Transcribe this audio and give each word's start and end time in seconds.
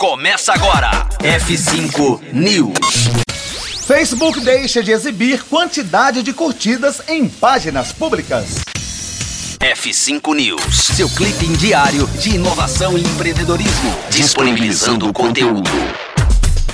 Começa 0.00 0.54
agora. 0.54 1.06
F5 1.18 2.32
News. 2.32 3.10
Facebook 3.86 4.40
deixa 4.40 4.82
de 4.82 4.92
exibir 4.92 5.44
quantidade 5.44 6.22
de 6.22 6.32
curtidas 6.32 7.02
em 7.06 7.28
páginas 7.28 7.92
públicas. 7.92 8.62
F5 9.60 10.34
News, 10.34 10.74
seu 10.96 11.06
clipe 11.10 11.44
diário 11.58 12.06
de 12.18 12.36
inovação 12.36 12.96
e 12.96 13.02
empreendedorismo, 13.02 13.94
disponibilizando 14.08 15.06
o 15.06 15.12
conteúdo. 15.12 15.70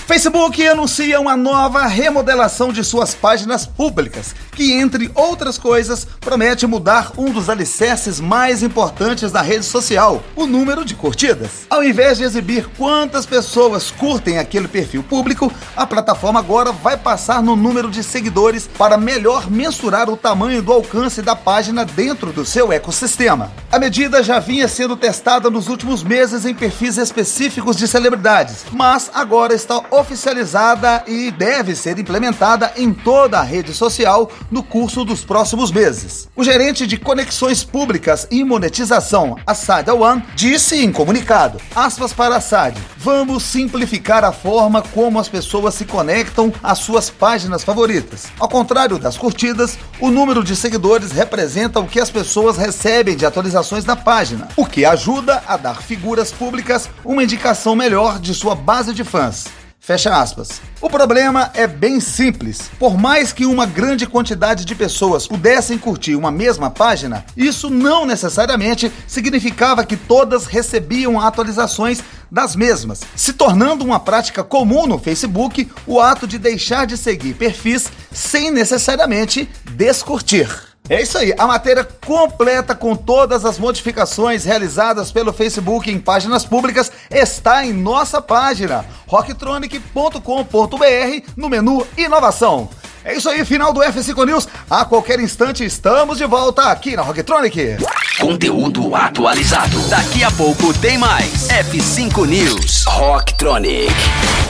Facebook 0.07 0.64
anuncia 0.64 1.18
uma 1.18 1.36
nova 1.36 1.84
remodelação 1.84 2.73
de 2.73 2.84
suas 2.84 3.12
páginas 3.12 3.66
públicas, 3.66 4.36
que, 4.52 4.73
entre 4.73 5.11
outras 5.16 5.59
coisas, 5.59 6.06
promete 6.20 6.64
mudar 6.64 7.11
um 7.18 7.32
dos 7.32 7.50
alicerces 7.50 8.20
mais 8.20 8.62
importantes 8.62 9.32
da 9.32 9.42
rede 9.42 9.64
social, 9.64 10.23
o 10.37 10.46
número 10.46 10.84
de 10.84 10.95
curtidas. 10.95 11.66
Ao 11.69 11.82
invés 11.82 12.19
de 12.19 12.24
exibir 12.24 12.69
quantas 12.79 13.27
pessoas 13.27 13.91
curtem 13.91 14.38
aquele 14.38 14.69
perfil 14.69 15.02
público, 15.02 15.52
a 15.77 15.84
plataforma 15.84 16.38
agora 16.38 16.70
vai 16.70 16.96
passar 16.96 17.43
no 17.43 17.57
número 17.57 17.91
de 17.91 18.04
seguidores 18.04 18.70
para 18.79 18.96
melhor 18.96 19.51
mensurar 19.51 20.09
o 20.09 20.16
tamanho 20.16 20.62
do 20.62 20.73
alcance 20.73 21.20
da 21.20 21.34
página 21.34 21.84
dentro 21.84 22.32
do 22.32 22.45
seu 22.45 22.73
ecossistema. 22.73 23.51
A 23.73 23.79
medida 23.80 24.23
já 24.23 24.38
vinha 24.38 24.68
sendo 24.68 24.96
testada 24.96 25.51
nos 25.51 25.66
últimos 25.66 26.04
meses 26.04 26.46
em 26.46 26.54
perfis 26.54 26.96
específicos 26.96 27.77
de 27.77 27.88
celebridades, 27.88 28.65
mas 28.70 29.10
agora 29.12 29.52
está 29.52 29.82
oficializada 29.98 31.02
e 31.06 31.30
deve 31.30 31.74
ser 31.74 31.98
implementada 31.98 32.73
em 32.77 32.92
toda 32.92 33.38
a 33.38 33.42
rede 33.42 33.73
social 33.73 34.30
no 34.50 34.62
curso 34.62 35.04
dos 35.04 35.24
próximos 35.24 35.70
meses. 35.70 36.28
O 36.37 36.45
gerente 36.45 36.87
de 36.87 36.96
conexões 36.96 37.64
públicas 37.64 38.27
e 38.30 38.45
monetização, 38.45 39.37
Assad 39.46 39.88
One, 39.88 40.23
disse 40.34 40.84
em 40.84 40.92
comunicado, 40.92 41.60
aspas 41.74 42.12
para 42.12 42.37
Assad, 42.37 42.77
vamos 42.98 43.42
simplificar 43.42 44.24
a 44.24 44.32
forma 44.32 44.82
como 44.82 45.18
as 45.18 45.28
pessoas 45.28 45.74
se 45.74 45.84
conectam 45.84 46.52
às 46.62 46.78
suas 46.78 47.10
páginas 47.10 47.65
favoritas. 47.65 48.26
Ao 48.38 48.49
contrário 48.49 48.99
das 48.99 49.16
curtidas, 49.16 49.78
o 50.01 50.10
número 50.10 50.45
de 50.45 50.54
seguidores 50.54 51.12
representa 51.12 51.80
o 51.80 51.87
que 51.87 52.01
as 52.01 52.10
pessoas 52.10 52.56
recebem 52.56 53.16
de 53.16 53.24
atualizações 53.24 53.84
na 53.84 53.96
página, 53.96 54.49
o 54.56 54.66
que 54.66 54.84
ajuda 54.84 55.43
a 55.46 55.56
dar 55.56 55.82
figuras 55.82 56.30
públicas 56.30 56.88
uma 57.04 57.23
indicação 57.23 57.74
melhor 57.74 58.18
de 58.18 58.34
sua 58.34 58.54
base 58.54 58.93
de 58.93 59.04
fãs. 59.04 59.65
Fecha 59.87 60.20
aspas. 60.20 60.60
O 60.80 60.90
problema 60.90 61.52
é 61.54 61.65
bem 61.65 62.01
simples. 62.01 62.68
Por 62.76 62.98
mais 62.98 63.32
que 63.32 63.46
uma 63.46 63.65
grande 63.65 64.04
quantidade 64.04 64.65
de 64.65 64.75
pessoas 64.75 65.28
pudessem 65.28 65.78
curtir 65.78 66.16
uma 66.16 66.32
mesma 66.32 66.69
página, 66.69 67.25
isso 67.37 67.70
não 67.70 68.04
necessariamente 68.04 68.91
significava 69.06 69.87
que 69.87 69.97
todas 69.97 70.47
recebiam 70.47 71.20
atualizações 71.20 72.03
das 72.28 72.56
mesmas, 72.56 73.03
se 73.15 73.32
tornando 73.32 73.84
uma 73.84 74.00
prática 74.00 74.43
comum 74.43 74.88
no 74.88 74.98
Facebook 74.98 75.70
o 75.87 76.00
ato 76.00 76.26
de 76.26 76.37
deixar 76.37 76.84
de 76.84 76.97
seguir 76.97 77.34
perfis 77.34 77.88
sem 78.10 78.50
necessariamente 78.50 79.48
descurtir. 79.71 80.66
É 80.88 81.03
isso 81.03 81.19
aí, 81.19 81.34
a 81.37 81.47
matéria 81.47 81.84
completa 81.84 82.75
com 82.75 82.94
todas 82.94 83.44
as 83.44 83.59
modificações 83.59 84.44
realizadas 84.44 85.10
pelo 85.10 85.32
Facebook 85.32 85.91
em 85.91 85.98
páginas 85.98 86.44
públicas 86.44 86.93
está 87.10 87.65
em 87.65 87.72
nossa 87.72 88.22
página 88.22 88.84
rocktronic.com.br 89.06 91.31
no 91.37 91.48
menu 91.48 91.87
Inovação. 91.97 92.69
É 93.04 93.15
isso 93.15 93.28
aí, 93.28 93.44
final 93.44 93.72
do 93.72 93.81
F5 93.81 94.26
News. 94.26 94.48
A 94.69 94.84
qualquer 94.84 95.20
instante 95.20 95.65
estamos 95.65 96.19
de 96.19 96.26
volta 96.26 96.70
aqui 96.70 96.97
na 96.97 97.03
Rocktronic. 97.03 97.76
Conteúdo 98.21 98.94
atualizado. 98.97 99.78
Daqui 99.88 100.25
a 100.25 100.31
pouco 100.32 100.72
tem 100.81 100.98
mais. 100.98 101.47
F5 101.48 102.26
News. 102.26 102.84
Rocktronic. 102.87 103.93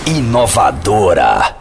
Inovadora. 0.06 1.55